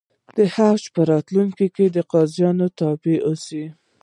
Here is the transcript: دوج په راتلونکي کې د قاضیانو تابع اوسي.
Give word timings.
دوج 0.55 0.81
په 0.93 1.01
راتلونکي 1.11 1.67
کې 1.75 1.85
د 1.95 1.97
قاضیانو 2.11 2.67
تابع 2.79 3.17
اوسي. 3.27 3.65